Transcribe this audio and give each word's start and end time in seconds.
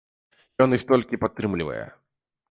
Ён 0.65 0.69
іх 0.77 0.85
толькі 0.91 1.19
падтрымлівае. 1.25 1.83